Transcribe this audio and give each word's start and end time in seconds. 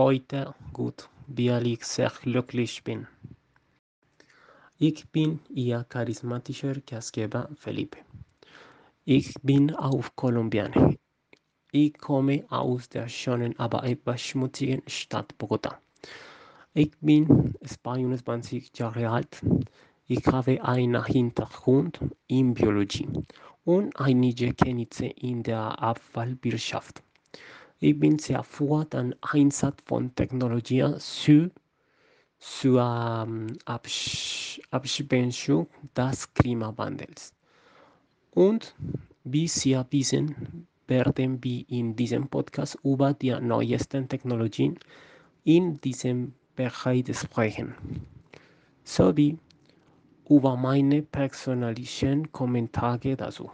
heute 0.00 0.54
gut, 0.72 1.10
weil 1.26 1.66
ich 1.66 1.84
sehr 1.84 2.10
glücklich 2.22 2.82
bin. 2.82 3.06
Ich 4.78 5.06
bin 5.10 5.40
Ihr 5.50 5.84
charismatischer 5.86 6.76
Gastgeber 6.86 7.50
Felipe. 7.54 7.98
Ich 9.04 9.34
bin 9.42 9.74
auch 9.74 10.06
Kolumbianer. 10.16 10.94
Ich 11.70 11.98
komme 11.98 12.44
aus 12.48 12.88
der 12.88 13.08
schönen, 13.10 13.58
aber 13.58 13.84
etwas 13.84 14.22
schmutzigen 14.22 14.82
Stadt 14.86 15.34
Bogotá. 15.38 15.76
Ich 16.72 16.92
bin 17.02 17.54
22 17.62 18.70
Jahre 18.78 19.10
alt. 19.10 19.42
Ich 20.06 20.26
habe 20.26 20.64
einen 20.64 21.04
Hintergrund 21.04 22.00
in 22.26 22.54
Biologie 22.54 23.08
und 23.64 24.00
einige 24.00 24.54
Kenntnisse 24.54 25.08
in 25.08 25.42
der 25.42 25.78
Abfallwirtschaft. 25.78 27.02
Ich 27.82 27.98
bin 27.98 28.18
sehr 28.18 28.42
für 28.42 28.84
den 28.84 29.14
Einsatz 29.22 29.78
von 29.86 30.14
Technologie 30.14 30.84
zur, 30.98 31.48
zur 32.38 32.82
ähm, 32.82 33.56
Abschwächung 34.70 35.66
des 35.96 36.34
Klimawandels. 36.34 37.32
Und 38.32 38.74
wie 39.24 39.48
Sie 39.48 39.80
wissen, 39.90 40.66
werden 40.88 41.42
wir 41.42 41.64
in 41.70 41.96
diesem 41.96 42.28
Podcast 42.28 42.76
über 42.84 43.14
die 43.14 43.34
neuesten 43.40 44.06
Technologien 44.06 44.78
in 45.44 45.80
diesem 45.80 46.34
Bereich 46.56 47.16
sprechen, 47.16 47.74
sowie 48.84 49.38
über 50.28 50.54
meine 50.54 51.00
persönlichen 51.00 52.30
Kommentare 52.30 53.16
dazu. 53.16 53.50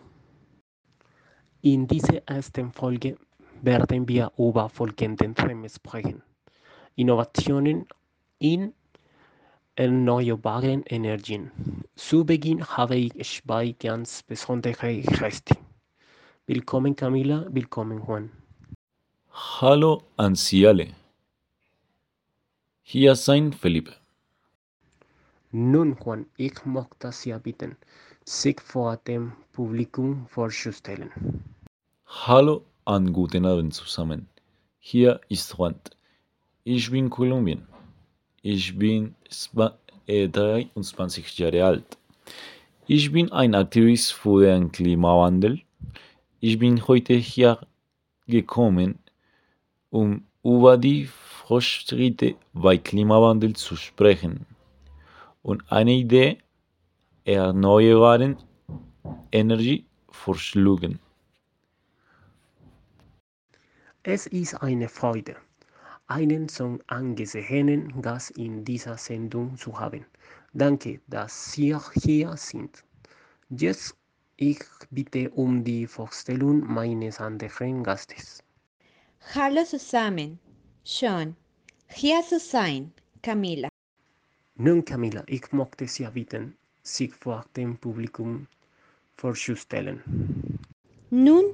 In 1.63 1.87
dieser 1.87 2.27
ersten 2.27 2.73
Folge 2.73 3.17
werden 3.63 4.09
wir 4.09 4.33
über 4.37 4.69
folgende 4.69 5.33
Themen 5.35 5.69
sprechen. 5.69 6.23
Innovationen 6.95 7.87
in 8.39 8.73
erneuerbaren 9.77 10.83
Energien. 10.85 11.51
Zu 11.95 12.25
Beginn 12.25 12.65
habe 12.65 12.97
ich 12.97 13.43
zwei 13.43 13.73
ganz 13.73 14.23
besondere 14.23 15.01
Gäste. 15.01 15.57
Willkommen 16.47 16.97
Camila, 16.97 17.47
willkommen 17.51 18.03
Juan. 18.07 18.31
Hallo 19.31 20.03
an 20.17 20.35
Sie 20.35 20.67
alle. 20.67 20.89
Hier 22.83 23.15
sein 23.17 23.53
Felipe. 23.53 23.95
Nun 25.51 25.97
Juan, 26.03 26.27
ich 26.37 26.65
möchte 26.65 27.13
Sie 27.13 27.35
bitten, 27.39 27.77
sich 28.25 28.61
vor 28.61 28.97
dem 28.97 29.33
Publikum 29.53 30.27
vorzustellen. 30.29 31.11
Hallo 32.07 32.63
an 32.87 33.13
guten 33.13 33.45
Abend 33.45 33.75
zusammen. 33.75 34.29
Hier 34.79 35.21
ist 35.29 35.59
Juan. 35.59 35.75
Ich 36.63 36.89
bin 36.89 37.11
Kolumbien. 37.11 37.67
Ich 38.43 38.79
bin 38.79 39.17
23 40.07 41.39
Jahre 41.39 41.65
alt. 41.65 41.99
Ich 42.87 43.11
bin 43.11 43.33
ein 43.33 43.57
Aktivist 43.57 44.13
für 44.13 44.47
den 44.47 44.71
Klimawandel. 44.71 45.61
Ich 46.39 46.61
bin 46.61 46.87
heute 46.87 47.15
hier 47.15 47.59
gekommen, 48.29 49.01
um 49.91 50.25
über 50.45 50.79
die 50.79 51.07
Fortschritte 51.07 52.37
bei 52.53 52.79
Klimawandel 52.79 53.55
zu 53.57 53.75
sprechen 53.75 54.47
und 55.43 55.65
eine 55.73 55.93
Idee 55.93 56.39
erneuerbaren 57.25 58.37
Energie 59.33 59.85
vorschlagen. 60.09 61.01
Es 64.09 64.29
ist 64.29 64.55
eine 64.63 64.89
Freude, 64.89 65.35
einen 66.07 66.49
so 66.49 66.79
angesehenen 66.87 68.01
Gast 68.03 68.31
in 68.39 68.65
dieser 68.65 68.97
Sendung 68.97 69.57
zu 69.57 69.81
haben. 69.81 70.07
Danke, 70.53 71.01
dass 71.09 71.51
Sie 71.51 71.77
hier 71.95 72.37
sind. 72.37 72.85
Jetzt 73.51 73.97
ich 74.37 74.61
bitte 74.93 75.29
um 75.31 75.65
die 75.65 75.89
Vorstellung 75.89 76.61
meines 76.73 77.21
anderen 77.21 77.83
Gastes. 77.83 78.45
Hallo 79.35 79.65
zusammen. 79.65 80.39
Schön, 80.85 81.35
hier 81.89 82.23
zu 82.23 82.39
sein, 82.39 82.93
Camila. 83.23 83.69
Nun, 84.55 84.85
Camila, 84.85 85.25
ich 85.27 85.51
möchte 85.51 85.89
Sie 85.89 86.07
bitten, 86.07 86.57
sich 86.85 87.13
vor 87.13 87.45
dem 87.57 87.77
Publikum 87.77 88.47
vorzustellen. 89.17 90.01
Nun, 91.11 91.47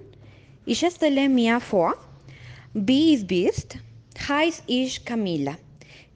ich 0.67 0.87
stelle 0.87 1.31
mir 1.31 1.59
vor, 1.59 1.95
wie 2.75 3.23
bist, 3.23 3.77
heiße 4.29 4.63
ich 4.67 5.05
Camila. 5.05 5.57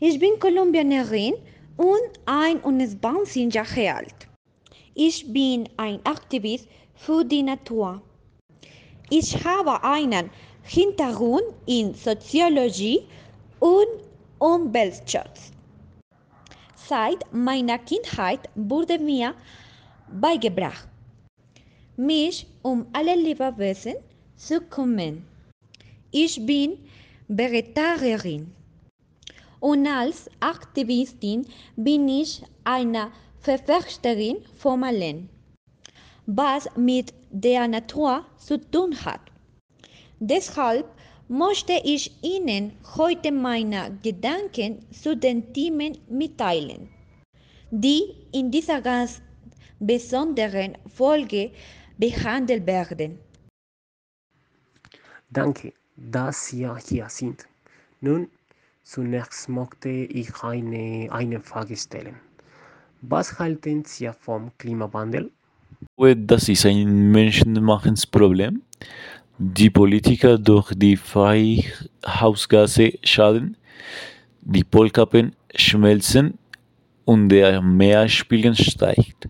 Ich 0.00 0.19
bin 0.19 0.39
Kolumbianerin 0.39 1.34
und 1.77 2.11
21 2.25 3.53
Jahre 3.53 3.94
alt. 3.94 4.28
Ich 4.95 5.31
bin 5.31 5.69
ein 5.77 6.00
Aktivist 6.05 6.66
für 6.95 7.25
die 7.25 7.43
Natur. 7.43 8.00
Ich 9.11 9.45
habe 9.45 9.84
einen 9.84 10.31
Hintergrund 10.62 11.45
in 11.66 11.93
Soziologie 11.93 13.00
und 13.61 13.87
Umweltschutz. 14.39 15.53
Seit 16.75 17.31
meiner 17.33 17.78
Kindheit 17.78 18.49
wurde 18.55 18.99
mir 18.99 19.34
beigebracht, 20.11 20.89
mich 21.97 22.47
um 22.62 22.87
alle 22.95 23.15
Lebewesen 23.15 23.97
zu 24.37 24.61
kümmern. 24.62 25.22
Ich 26.19 26.47
bin 26.47 26.78
Vegetarierin 27.28 28.50
und 29.60 29.87
als 29.87 30.31
Aktivistin 30.41 31.47
bin 31.77 32.09
ich 32.09 32.43
eine 32.65 33.12
Verfechterin 33.41 34.38
vom 34.56 34.82
Allen, 34.82 35.28
was 36.25 36.71
mit 36.75 37.12
der 37.31 37.69
Natur 37.69 38.25
zu 38.38 38.56
tun 38.59 38.97
hat. 39.04 39.21
Deshalb 40.19 40.87
möchte 41.28 41.75
ich 41.84 42.10
Ihnen 42.22 42.72
heute 42.97 43.31
meine 43.31 43.98
Gedanken 44.03 44.91
zu 44.91 45.15
den 45.15 45.53
Themen 45.53 45.98
mitteilen, 46.09 46.88
die 47.71 48.00
in 48.33 48.50
dieser 48.50 48.81
ganz 48.81 49.21
besonderen 49.78 50.78
Folge 50.88 51.50
behandelt 51.98 52.66
werden. 52.66 53.19
Danke, 55.28 55.75
dass 55.97 56.47
Sie 56.47 56.69
hier 56.87 57.09
sind. 57.09 57.47
Nun, 58.01 58.29
zunächst 58.83 59.49
möchte 59.49 59.89
ich 59.89 60.43
eine, 60.43 61.09
eine 61.11 61.41
Frage 61.41 61.77
stellen. 61.77 62.17
Was 63.03 63.39
halten 63.39 63.84
Sie 63.84 64.11
vom 64.21 64.51
Klimawandel? 64.59 65.31
Das 65.97 66.49
ist 66.49 66.67
ein 66.67 67.11
menschenmachendes 67.11 68.07
Problem. 68.07 68.62
Die 69.39 69.71
Politiker 69.71 70.39
durch 70.39 70.73
die 70.75 70.97
Treibhausgase 70.97 72.93
schaden, 73.03 73.57
die 74.41 74.65
Polkappen 74.65 75.37
schmelzen 75.55 76.39
und 77.05 77.28
der 77.28 77.61
Meerspiegel 77.61 78.55
steigt. 78.55 79.28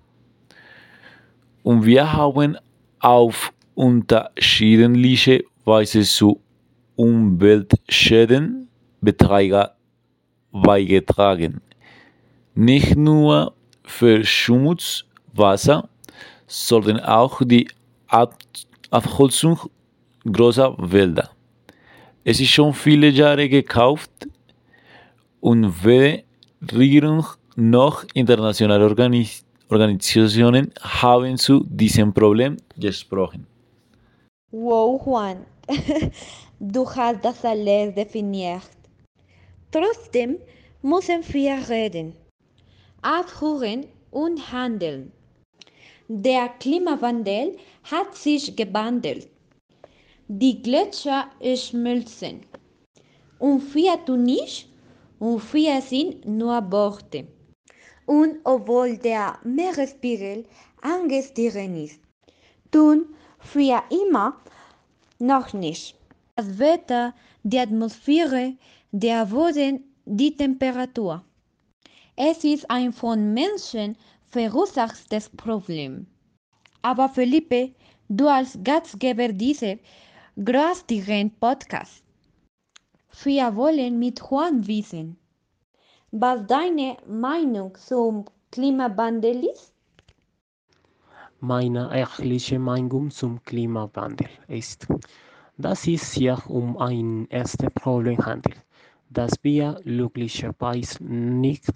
Und 1.62 1.84
wir 1.84 2.12
haben 2.12 2.56
auf 3.00 3.52
unterschiedliche 3.74 5.44
Weise 5.64 6.02
zu 6.02 6.40
Umweltschäden 6.96 8.68
beigetragen. 10.52 11.60
Nicht 12.54 12.96
nur 12.96 13.54
verschmutzt 13.84 15.04
Wasser, 15.34 15.88
sondern 16.46 17.00
auch 17.00 17.42
die 17.44 17.68
Ab 18.08 18.38
Abholzung 18.90 19.58
großer 20.24 20.74
Wälder. 20.78 21.30
Es 22.24 22.40
ist 22.40 22.50
schon 22.50 22.72
viele 22.72 23.08
Jahre 23.08 23.48
gekauft 23.48 24.10
und 25.40 25.84
weder 25.84 26.22
Regierung 26.72 27.26
noch 27.56 28.04
internationale 28.14 28.84
Organis 28.84 29.44
Organisationen 29.68 30.72
haben 30.80 31.36
zu 31.36 31.64
diesem 31.68 32.12
Problem 32.12 32.56
gesprochen. 32.76 33.46
Wow, 34.52 35.04
Juan, 35.04 35.38
du 36.58 36.88
hast 36.88 37.24
das 37.24 37.44
alles 37.44 37.94
definiert. 37.94 38.70
Trotzdem 39.70 40.38
müssen 40.82 41.22
wir 41.32 41.68
reden, 41.68 42.14
aufhören 43.02 43.86
und 44.10 44.52
handeln. 44.52 45.12
Der 46.08 46.48
Klimawandel 46.60 47.56
hat 47.84 48.16
sich 48.16 48.54
gewandelt. 48.54 49.28
Die 50.28 50.62
Gletscher 50.62 51.28
schmelzen. 51.54 52.40
Und 53.38 53.74
wir 53.74 54.04
tun 54.04 54.22
nichts 54.22 54.66
und 55.18 55.52
wir 55.52 55.80
sind 55.82 56.24
nur 56.24 56.70
Worte. 56.72 57.26
Und 58.06 58.38
obwohl 58.44 58.96
der 58.98 59.38
Meeresspiegel 59.42 60.44
angestiegen 60.80 61.76
ist, 61.76 62.00
tun 62.70 63.14
wir 63.52 63.82
immer 63.90 64.40
noch 65.18 65.52
nicht. 65.52 65.96
Das 66.38 66.58
Wetter, 66.58 67.14
die 67.44 67.58
Atmosphäre, 67.58 68.56
der 68.92 69.30
wurden 69.30 69.82
die 70.04 70.36
Temperatur. 70.36 71.24
Es 72.14 72.44
ist 72.44 72.70
ein 72.70 72.92
von 72.92 73.32
Menschen 73.32 73.96
verursachtes 74.26 75.30
Problem. 75.30 76.06
Aber 76.82 77.08
Felipe, 77.08 77.72
du 78.10 78.28
als 78.28 78.58
Gastgeber 78.62 79.28
dieser 79.32 79.76
großartigen 80.36 81.30
Podcast, 81.40 82.04
wir 83.24 83.56
wollen 83.56 83.98
mit 83.98 84.20
Juan 84.20 84.66
wissen, 84.66 85.16
was 86.10 86.46
deine 86.46 86.98
Meinung 87.06 87.74
zum 87.76 88.26
Klimawandel 88.50 89.42
ist? 89.46 89.72
Meine 91.40 91.90
ehrliche 91.96 92.58
Meinung 92.58 93.10
zum 93.10 93.42
Klimawandel 93.42 94.28
ist, 94.48 94.86
dass 95.58 95.86
es 95.86 96.12
sich 96.12 96.46
um 96.46 96.76
ein 96.78 97.26
erstes 97.28 97.70
Problem 97.74 98.18
handelt, 98.24 98.62
das 99.10 99.32
wir 99.42 99.80
glücklicherweise 99.84 101.02
nicht 101.04 101.72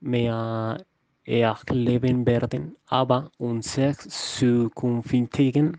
mehr 0.00 0.84
erleben 1.24 2.26
werden, 2.26 2.76
aber 2.86 3.30
unsere 3.38 3.96
zukünftigen 3.96 5.76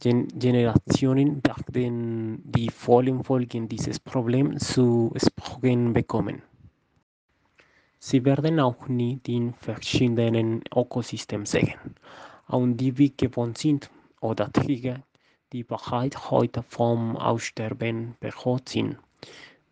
Gen 0.00 0.28
Generationen 0.28 1.40
werden 1.72 2.42
die 2.44 2.68
vollen 2.68 3.24
Folgen 3.24 3.68
dieses 3.68 3.98
Problems 3.98 4.74
zu 4.74 5.12
spüren 5.16 5.92
bekommen. 5.92 6.42
Sie 7.98 8.24
werden 8.24 8.60
auch 8.60 8.86
nie 8.88 9.18
die 9.24 9.52
verschiedenen 9.56 10.62
Ökosysteme 10.76 11.46
sehen, 11.46 11.74
an 12.48 12.76
die 12.76 12.98
wir 12.98 13.10
gewohnt 13.16 13.56
sind, 13.56 13.90
oder 14.20 14.52
Tiere, 14.52 15.02
die 15.52 15.64
bereits 15.64 16.30
heute 16.30 16.62
vom 16.62 17.16
Aussterben 17.16 18.16
bedroht 18.20 18.68
sind, 18.68 18.98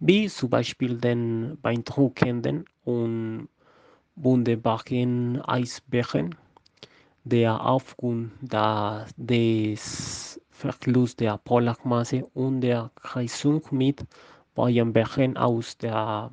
wie 0.01 0.29
zum 0.29 0.51
Beispiel 0.51 0.99
den 0.99 1.59
beeindruckenden 1.63 2.65
und 2.85 3.49
wunderbaren 4.17 5.41
Eisbären, 5.43 6.35
der 7.25 7.65
aufgrund 7.65 8.33
des 9.17 10.41
Verlusts 10.51 11.17
der 11.17 11.39
Polarmasse 11.39 12.25
und 12.35 12.61
der 12.61 12.91
Kreisung 12.97 13.63
mit 13.71 14.05
Bienenbären 14.55 15.37
aus 15.37 15.77
der 15.79 16.31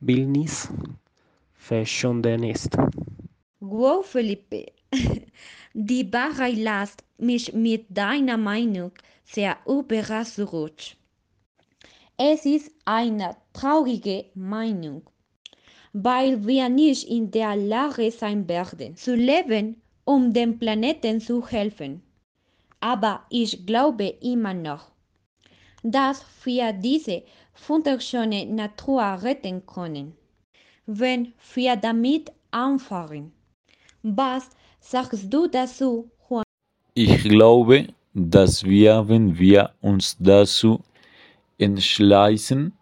Wildnis 0.00 0.72
verschwunden 1.54 2.44
ist. 2.44 2.76
Wow, 3.60 4.06
Felipe, 4.06 4.66
die 5.74 6.12
Wahrheit 6.12 6.56
lässt 6.56 7.04
mich 7.18 7.52
mit 7.52 7.86
deiner 7.88 8.36
Meinung 8.36 8.92
sehr 9.24 9.56
überrascht. 9.66 10.96
Es 12.16 12.44
ist 12.44 12.72
eine 12.84 13.36
traurige 13.52 14.26
Meinung, 14.34 15.02
weil 15.92 16.46
wir 16.46 16.68
nicht 16.68 17.08
in 17.08 17.30
der 17.30 17.54
Lage 17.56 18.10
sein 18.10 18.48
werden, 18.48 18.96
zu 18.96 19.14
leben, 19.14 19.80
um 20.04 20.32
dem 20.32 20.58
Planeten 20.58 21.20
zu 21.20 21.46
helfen. 21.46 22.02
Aber 22.80 23.24
ich 23.30 23.66
glaube 23.66 24.06
immer 24.20 24.54
noch, 24.54 24.90
dass 25.82 26.24
wir 26.44 26.72
diese 26.72 27.22
wunderschöne 27.66 28.46
Natur 28.46 29.02
retten 29.22 29.66
können, 29.66 30.16
wenn 30.86 31.34
wir 31.54 31.76
damit 31.76 32.32
anfangen. 32.50 33.32
Was 34.02 34.50
sagst 34.80 35.32
du 35.32 35.46
dazu, 35.48 36.10
Juan? 36.28 36.42
Ich 36.94 37.22
glaube, 37.22 37.86
dass 38.14 38.64
wir, 38.64 39.08
wenn 39.08 39.38
wir 39.38 39.70
uns 39.80 40.16
dazu 40.18 40.80
entschließen 41.58 42.72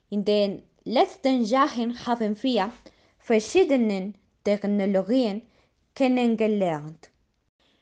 In 0.09 0.23
den 0.23 0.61
letzten 0.83 1.43
Jahren 1.43 2.05
haben 2.05 2.41
wir 2.43 2.71
verschiedene 3.19 4.13
Technologien 4.43 5.41
kennengelernt, 5.95 7.09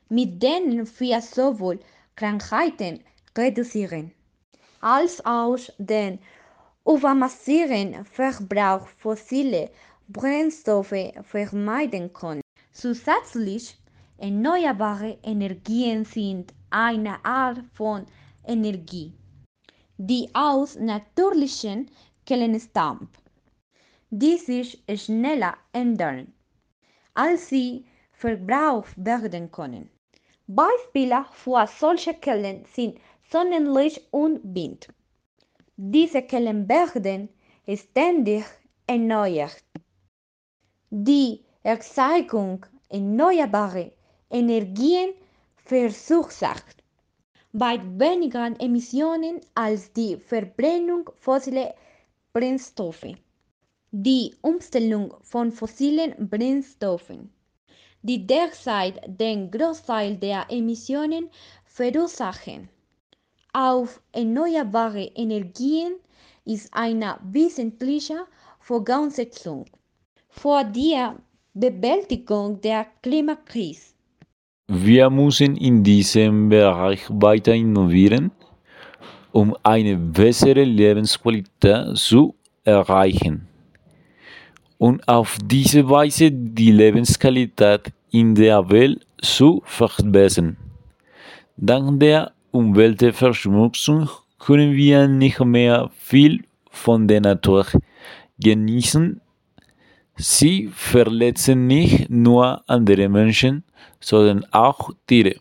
mit 0.08 0.42
denen 0.42 0.88
wir 0.98 1.20
sowohl 1.20 1.78
Krankheiten 2.16 3.00
reduzieren, 3.36 4.12
als 4.80 5.24
auch 5.24 5.58
den 5.78 6.20
übermassiven 6.86 8.04
Verbrauch 8.04 8.86
fossiler 8.98 9.68
Brennstoffe 10.08 11.12
vermeiden 11.22 12.12
können. 12.12 12.40
Zusätzlich, 12.72 13.76
erneuerbare 14.18 15.18
Energien 15.22 16.04
sind 16.04 16.52
eine 16.70 17.24
Art 17.24 17.60
von 17.72 18.06
Energie, 18.46 19.12
die 19.96 20.28
aus 20.34 20.76
natürlichen 20.76 21.90
Quellen 22.26 22.60
stammt, 22.60 23.16
die 24.10 24.36
sich 24.36 24.82
schneller 24.94 25.56
ändern, 25.72 26.32
als 27.14 27.48
sie 27.48 27.86
verbraucht 28.12 28.94
werden 28.96 29.50
können. 29.50 29.90
Beispiele 30.46 31.24
für 31.32 31.66
solche 31.66 32.14
Quellen 32.14 32.64
sind 32.66 32.98
Sonnenlicht 33.30 34.06
und 34.10 34.40
Wind. 34.54 34.88
Diese 35.76 36.22
Quellen 36.22 36.68
werden 36.68 37.28
ständig 37.74 38.44
erneuert. 38.86 39.64
Die 40.90 41.44
Erzeugung 41.62 42.64
erneuerbarer 42.88 43.90
Energien 44.30 45.14
verursacht 45.56 46.84
weit 47.56 47.82
weniger 48.00 48.52
Emissionen 48.60 49.40
als 49.54 49.92
die 49.92 50.16
Verbrennung 50.16 51.08
fossiler 51.14 51.72
Brennstoffe. 52.32 53.14
Die 53.92 54.34
Umstellung 54.42 55.14
von 55.22 55.52
fossilen 55.52 56.28
Brennstoffen, 56.28 57.32
die 58.04 58.26
derzeit 58.26 59.00
den 59.06 59.50
Großteil 59.50 60.16
der 60.16 60.44
Emissionen 60.50 61.30
verursachen, 61.64 62.68
auf 63.52 64.00
erneuerbare 64.12 65.04
Energien 65.14 65.94
ist 66.44 66.68
eine 66.72 67.16
wesentliche 67.32 68.26
Voraussetzung 68.60 69.64
für 70.28 70.64
die 70.64 71.00
Bewältigung 71.54 72.60
der 72.60 72.86
Klimakrise. 73.02 73.94
Wir 74.68 75.08
müssen 75.08 75.56
in 75.56 75.82
diesem 75.82 76.50
Bereich 76.50 77.00
weiter 77.08 77.54
innovieren, 77.54 78.30
um 79.32 79.56
eine 79.62 79.96
bessere 79.96 80.64
Lebensqualität 80.64 81.96
zu 81.96 82.34
erreichen 82.64 83.48
und 84.78 85.06
auf 85.08 85.38
diese 85.44 85.88
Weise 85.88 86.30
die 86.30 86.72
Lebensqualität 86.72 87.92
in 88.10 88.34
der 88.34 88.70
Welt 88.70 89.06
zu 89.20 89.62
verbessern. 89.64 90.56
Dank 91.56 92.00
der 92.00 92.32
Umweltverschmutzung 92.50 94.08
können 94.38 94.74
wir 94.74 95.08
nicht 95.08 95.40
mehr 95.40 95.90
viel 95.96 96.44
von 96.70 97.08
der 97.08 97.20
Natur 97.20 97.66
genießen. 98.38 99.20
Sie 100.16 100.68
verletzen 100.68 101.66
nicht 101.66 102.10
nur 102.10 102.62
andere 102.68 103.08
Menschen, 103.08 103.64
sondern 104.00 104.44
auch 104.52 104.90
Tiere. 105.06 105.40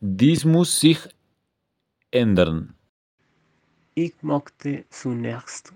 Dies 0.00 0.44
muss 0.44 0.80
sich 0.80 0.98
ändern. 2.10 2.74
Ich 3.94 4.14
möchte 4.22 4.84
zunächst 4.90 5.72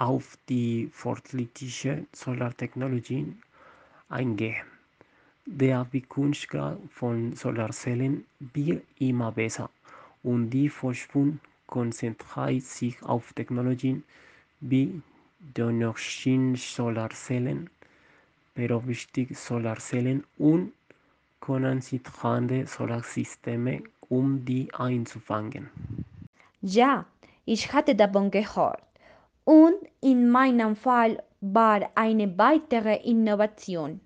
auf 0.00 0.36
die 0.48 0.88
fortschrittliche 0.90 2.06
Solartechnologien 2.12 3.40
eingehen. 4.08 4.66
Der 5.44 5.86
Wirkungsgrad 5.92 6.78
von 6.90 7.36
Solarzellen 7.36 8.24
wird 8.38 8.82
immer 8.98 9.30
besser 9.32 9.68
und 10.22 10.48
die 10.50 10.70
Forschung 10.70 11.40
konzentriert 11.66 12.62
sich 12.62 13.02
auf 13.02 13.32
Technologien 13.34 14.02
wie 14.60 15.02
Donnerstein-Solarzellen, 15.54 17.68
Perovskit-Solarzellen 18.54 20.24
und 20.38 20.72
kondensitrande 21.40 22.66
Solarsysteme, 22.66 23.82
um 24.08 24.46
die 24.46 24.72
einzufangen. 24.72 25.68
Ja, 26.62 27.04
ich 27.44 27.70
hatte 27.72 27.94
davon 27.94 28.30
gehört. 28.30 28.89
Und 29.50 29.80
in 30.00 30.30
meinem 30.30 30.76
Fall 30.76 31.24
war 31.40 31.90
eine 31.96 32.38
weitere 32.38 32.98
Innovation, 33.02 34.00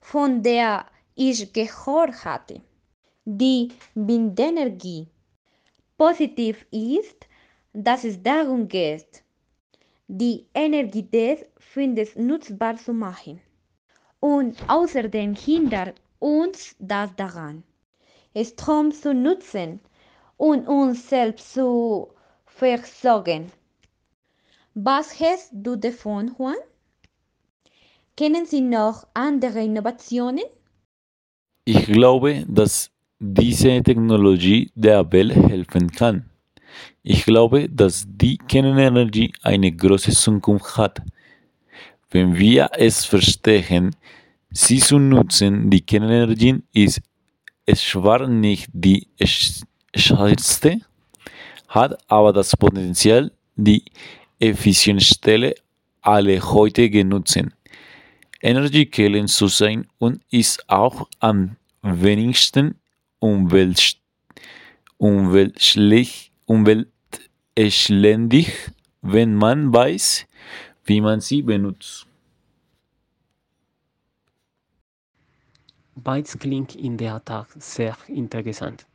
von 0.00 0.44
der 0.44 0.86
ich 1.16 1.52
gehört 1.52 2.24
hatte, 2.24 2.60
die 3.24 3.72
Windenergie. 3.96 5.08
Positiv 5.98 6.64
ist, 6.70 7.26
dass 7.72 8.04
es 8.04 8.22
darum 8.22 8.68
geht, 8.68 9.24
die 10.06 10.46
Energie 10.54 11.02
des 11.02 11.44
Windes 11.74 12.14
nutzbar 12.14 12.76
zu 12.76 12.92
machen. 12.92 13.40
Und 14.20 14.56
außerdem 14.68 15.34
hindert 15.34 16.00
uns 16.20 16.76
das 16.78 17.10
daran, 17.16 17.64
Strom 18.40 18.92
zu 18.92 19.12
nutzen 19.12 19.80
und 20.36 20.68
uns 20.68 21.08
selbst 21.08 21.54
zu 21.54 22.12
versorgen. 22.46 23.50
Was 24.76 25.20
hältst 25.20 25.50
du 25.52 25.76
davon, 25.76 26.34
Juan? 26.36 26.56
Kennen 28.16 28.44
Sie 28.44 28.60
noch 28.60 29.06
andere 29.14 29.62
Innovationen? 29.62 30.42
Ich 31.64 31.86
glaube, 31.86 32.44
dass 32.48 32.90
diese 33.20 33.80
Technologie 33.84 34.72
der 34.74 35.10
Welt 35.12 35.36
helfen 35.36 35.92
kann. 35.92 36.28
Ich 37.04 37.24
glaube, 37.24 37.68
dass 37.68 38.04
die 38.04 38.36
Kernenergie 38.36 39.32
eine 39.42 39.70
große 39.70 40.10
Zukunft 40.10 40.76
hat. 40.76 41.00
Wenn 42.10 42.36
wir 42.36 42.68
es 42.76 43.04
verstehen, 43.04 43.94
sie 44.50 44.78
zu 44.78 44.98
nutzen, 44.98 45.70
die 45.70 45.82
Kernenergie 45.82 46.62
ist 46.72 47.00
zwar 47.76 48.26
nicht 48.26 48.70
die 48.72 49.06
schnellste, 49.94 50.80
hat 51.68 51.96
aber 52.08 52.32
das 52.32 52.56
Potenzial, 52.56 53.30
die 53.54 53.84
effizienteste 54.38 55.54
aller 56.02 56.40
heute 56.52 56.90
genutzen 56.90 57.52
Energiequellen 58.44 59.26
zu 59.26 59.48
sein 59.48 59.86
und 59.98 60.22
ist 60.30 60.68
auch 60.68 61.08
am 61.18 61.56
wenigsten 61.80 62.74
umwelt, 63.18 63.96
umweltschädlich, 64.98 66.30
wenn 69.00 69.34
man 69.34 69.72
weiß, 69.72 70.26
wie 70.84 71.00
man 71.00 71.20
sie 71.22 71.40
benutzt. 71.40 72.06
Beides 75.94 76.38
klingt 76.38 76.74
in 76.74 76.98
der 76.98 77.24
Tat 77.24 77.46
sehr 77.56 77.96
interessant. 78.08 78.86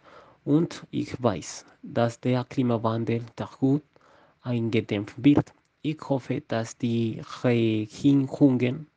Und 0.46 0.86
ich 0.92 1.20
weiß, 1.22 1.66
dass 1.82 2.20
der 2.20 2.44
Klimawandel 2.44 3.24
gut 3.60 3.82
eingedämmt 4.50 5.14
wird. 5.18 5.54
Ich 5.82 6.00
hoffe, 6.10 6.42
dass 6.48 6.78
die 6.78 7.22
Regierungen 7.44 8.88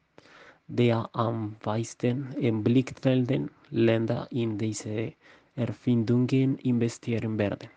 der 0.66 1.08
am 1.12 1.56
meisten 1.64 2.32
entwickelten 2.40 3.50
Länder 3.70 4.26
in 4.30 4.56
diese 4.56 5.12
Erfindungen 5.54 6.56
investieren 6.58 7.38
werden. 7.38 7.68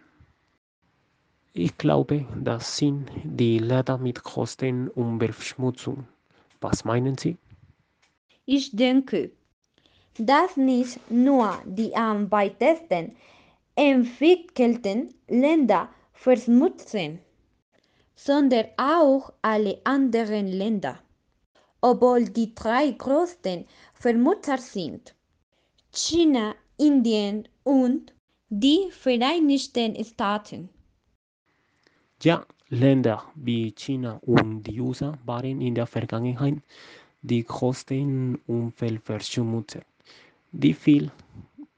Ich 1.54 1.78
glaube, 1.78 2.26
das 2.42 2.78
sind 2.78 3.10
die 3.24 3.60
Länder 3.60 3.98
mit 3.98 4.24
größten 4.24 4.90
Umweltverschmutzung. 4.90 6.08
Was 6.62 6.86
meinen 6.86 7.18
Sie? 7.18 7.38
Ich 8.46 8.76
denke, 8.76 9.32
dass 10.18 10.56
nicht 10.56 11.00
nur 11.12 11.58
die 11.66 11.96
am 11.96 12.32
weitesten 12.32 13.16
entwickelten 13.76 15.14
Länder 15.28 15.90
verschmutzen, 16.14 17.20
sondern 18.16 18.66
auch 18.78 19.34
alle 19.42 19.80
anderen 19.84 20.48
Länder, 20.48 21.00
obwohl 21.82 22.26
die 22.26 22.56
drei 22.56 22.92
größten 22.92 23.66
Vermutzer 23.94 24.58
sind 24.58 25.14
China, 25.92 26.56
Indien 26.78 27.48
und 27.64 28.14
die 28.50 28.90
Vereinigten 28.92 30.04
Staaten. 30.04 30.70
Ja, 32.22 32.46
Länder 32.70 33.24
wie 33.36 33.72
China 33.72 34.20
und 34.22 34.64
die 34.64 34.80
USA 34.80 35.18
waren 35.26 35.62
in 35.62 35.76
der 35.76 35.86
Vergangenheit 35.86 36.56
die 37.22 37.44
größten 37.44 38.40
Umweltverschmutzer, 38.48 39.82
die 40.52 40.74
viel 40.74 41.12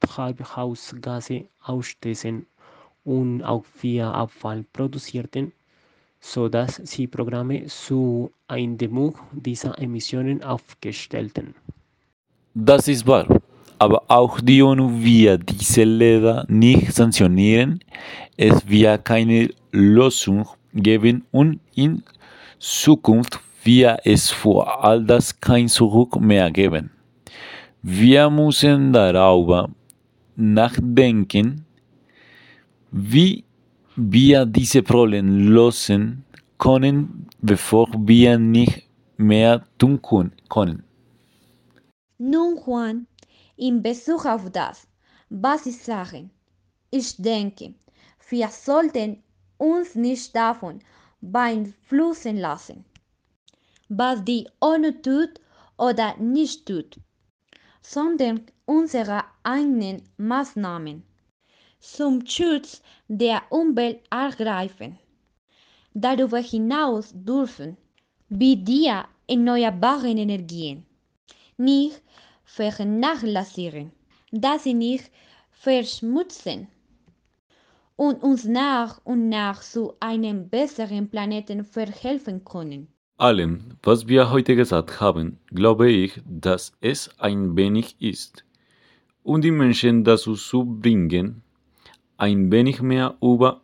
Treibhausgase 0.00 1.48
ausstoßen 1.62 2.46
und 3.04 3.42
auch 3.42 3.64
viel 3.64 4.02
Abfall 4.02 4.64
produzierten, 4.72 5.52
sodass 6.20 6.80
sie 6.84 7.06
Programme 7.06 7.66
zur 7.66 8.30
Eindämmung 8.48 9.16
dieser 9.32 9.78
Emissionen 9.78 10.42
aufgestellten. 10.42 11.54
Das 12.54 12.88
ist 12.88 13.06
wahr. 13.06 13.26
Aber 13.78 14.02
auch 14.08 14.40
die 14.40 14.60
ONU 14.60 14.90
wird 15.02 15.48
diese 15.48 15.84
Länder 15.84 16.44
nicht 16.48 16.92
sanktionieren. 16.92 17.78
Es 18.36 18.68
wird 18.68 19.04
keine 19.04 19.50
Lösung 19.70 20.48
geben 20.74 21.24
und 21.30 21.60
in 21.74 22.02
Zukunft 22.58 23.38
wird 23.62 24.00
es 24.04 24.30
für 24.30 24.66
all 24.82 25.04
das 25.04 25.40
kein 25.40 25.68
Zurück 25.68 26.20
mehr 26.20 26.50
geben. 26.50 26.90
Wir 27.82 28.28
müssen 28.28 28.92
darüber 28.92 29.70
nachdenken, 30.34 31.64
wie 32.90 33.44
wir 34.00 34.46
diese 34.46 34.80
Probleme 34.82 35.28
lösen 35.28 36.24
können, 36.56 37.26
bevor 37.40 37.88
wir 37.98 38.38
nicht 38.38 38.88
mehr 39.16 39.64
tun 39.76 40.00
können. 40.00 40.84
Nun, 42.18 42.60
Juan, 42.64 43.08
in 43.56 43.82
Bezug 43.82 44.24
auf 44.24 44.48
das, 44.52 44.86
was 45.30 45.64
Sie 45.64 45.72
sagen, 45.72 46.30
ich 46.92 47.16
denke, 47.16 47.74
wir 48.28 48.48
sollten 48.48 49.20
uns 49.56 49.96
nicht 49.96 50.34
davon 50.34 50.78
beeinflussen 51.20 52.36
lassen, 52.36 52.84
was 53.88 54.24
die 54.24 54.46
ONU 54.60 54.92
tut 55.02 55.40
oder 55.76 56.16
nicht 56.18 56.66
tut, 56.66 57.00
sondern 57.82 58.42
unsere 58.64 59.24
eigenen 59.42 60.02
Maßnahmen 60.18 61.02
zum 61.78 62.26
Schutz 62.26 62.82
der 63.08 63.42
Umwelt 63.50 64.00
ergreifen. 64.10 64.98
Darüber 65.94 66.38
hinaus 66.38 67.12
dürfen 67.14 67.76
wir 68.28 68.56
die 68.56 68.90
erneuerbaren 69.26 70.18
Energien 70.18 70.84
nicht 71.56 72.02
vernachlässigen, 72.44 73.92
dass 74.30 74.64
sie 74.64 74.74
nicht 74.74 75.10
verschmutzen 75.50 76.68
und 77.96 78.22
uns 78.22 78.44
nach 78.44 79.00
und 79.04 79.28
nach 79.28 79.60
zu 79.60 79.94
einem 80.00 80.48
besseren 80.48 81.08
Planeten 81.10 81.64
verhelfen 81.64 82.44
können. 82.44 82.88
allem, 83.16 83.76
was 83.82 84.06
wir 84.06 84.30
heute 84.30 84.54
gesagt 84.54 85.00
haben, 85.00 85.40
glaube 85.48 85.90
ich, 85.90 86.20
dass 86.24 86.72
es 86.80 87.10
ein 87.18 87.56
wenig 87.56 87.96
ist, 88.00 88.44
um 89.24 89.40
die 89.40 89.50
Menschen 89.50 90.04
dazu 90.04 90.34
zu 90.34 90.64
bringen, 90.64 91.42
ein 92.18 92.52
wenig 92.52 92.82
mehr 92.82 93.16
über 93.22 93.62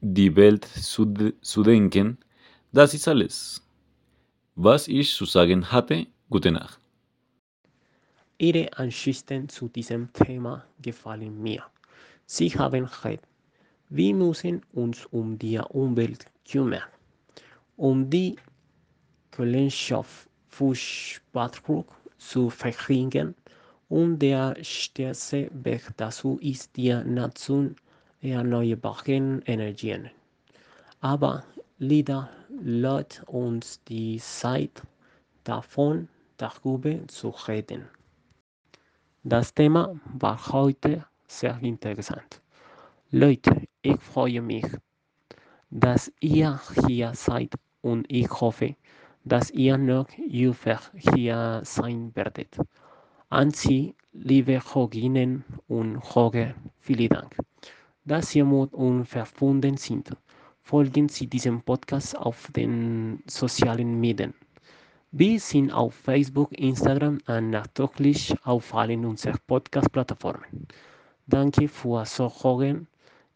die 0.00 0.34
Welt 0.36 0.64
zu, 0.64 1.12
zu 1.42 1.62
denken. 1.62 2.16
Das 2.72 2.94
ist 2.94 3.06
alles, 3.08 3.62
was 4.54 4.88
ich 4.88 5.12
zu 5.12 5.26
sagen 5.26 5.70
hatte. 5.70 6.06
Gute 6.30 6.50
Nacht. 6.52 6.80
Ihre 8.38 8.72
Ansichten 8.74 9.48
zu 9.48 9.68
diesem 9.68 10.12
Thema 10.12 10.64
gefallen 10.80 11.42
mir. 11.42 11.64
Sie 12.26 12.50
haben 12.50 12.84
recht. 12.84 13.22
Wir 13.88 14.14
müssen 14.14 14.62
uns 14.72 15.06
um 15.06 15.36
die 15.38 15.58
Umwelt 15.58 16.26
kümmern, 16.48 16.82
um 17.76 18.08
die 18.08 18.36
Kohlenstofffußabdruck 19.32 21.92
zu 22.18 22.50
verringern. 22.50 23.34
Und 23.88 24.18
der 24.18 24.56
stärkste 24.62 25.50
Weg 25.52 25.82
dazu 25.96 26.38
ist 26.42 26.76
die 26.76 26.92
Nutzung 26.92 27.74
erneuerbaren 28.20 29.42
Energien. 29.46 30.10
Aber 31.00 31.44
leider 31.78 32.28
lädt 32.60 33.22
uns 33.26 33.82
die 33.84 34.18
Zeit 34.18 34.82
davon, 35.44 36.08
darüber 36.36 37.06
zu 37.08 37.30
reden. 37.30 37.88
Das 39.24 39.54
Thema 39.54 39.98
war 40.18 40.38
heute 40.52 41.04
sehr 41.26 41.58
interessant. 41.62 42.40
Leute, 43.10 43.62
ich 43.82 44.00
freue 44.00 44.42
mich, 44.42 44.66
dass 45.70 46.12
ihr 46.20 46.60
hier 46.86 47.14
seid 47.14 47.54
und 47.80 48.04
ich 48.10 48.30
hoffe, 48.30 48.76
dass 49.24 49.50
ihr 49.50 49.78
noch 49.78 50.08
öfter 50.30 50.80
hier 50.94 51.60
sein 51.64 52.14
werdet. 52.14 52.56
An 53.30 53.50
Sie, 53.50 53.94
liebe 54.14 54.58
Hörerinnen 54.58 55.44
und 55.66 56.02
Hörer, 56.14 56.54
vielen 56.80 57.10
Dank, 57.10 57.36
dass 58.06 58.30
Sie 58.30 58.42
mit 58.42 58.72
uns 58.72 59.06
verbunden 59.10 59.76
sind. 59.76 60.16
Folgen 60.62 61.10
Sie 61.10 61.26
diesem 61.26 61.60
Podcast 61.60 62.16
auf 62.16 62.50
den 62.56 63.22
sozialen 63.26 64.00
Medien. 64.00 64.32
Wir 65.10 65.38
sind 65.40 65.70
auf 65.70 65.94
Facebook, 65.94 66.58
Instagram 66.58 67.18
und 67.26 67.50
natürlich 67.50 68.34
auf 68.44 68.74
allen 68.74 69.04
unseren 69.04 69.36
Podcast-Plattformen. 69.46 70.66
Danke 71.26 71.68
fürs 71.68 72.14
Zuhören. 72.14 72.86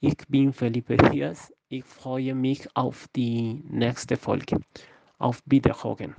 Ich 0.01 0.17
bin 0.27 0.55
Felipe 0.55 0.97
Diaz. 0.97 1.53
Ich 1.69 1.85
freue 1.85 2.35
mich 2.35 2.67
auf 2.75 3.09
die 3.15 3.63
nächste 3.69 4.17
Folge. 4.17 4.59
Auf 5.19 5.43
Wiederhören. 5.45 6.15